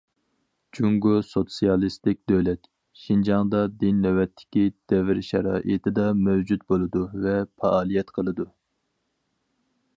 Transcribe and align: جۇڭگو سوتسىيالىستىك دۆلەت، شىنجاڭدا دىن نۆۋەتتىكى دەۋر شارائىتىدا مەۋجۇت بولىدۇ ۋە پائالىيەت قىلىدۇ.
جۇڭگو 0.75 1.11
سوتسىيالىستىك 1.31 2.17
دۆلەت، 2.31 2.65
شىنجاڭدا 3.03 3.61
دىن 3.83 4.01
نۆۋەتتىكى 4.07 4.65
دەۋر 4.93 5.23
شارائىتىدا 5.29 6.09
مەۋجۇت 6.29 6.67
بولىدۇ 6.73 7.05
ۋە 7.27 7.37
پائالىيەت 7.63 8.15
قىلىدۇ. 8.17 8.49